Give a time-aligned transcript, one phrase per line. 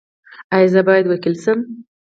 [0.55, 1.59] ایا زه باید وکیل شم؟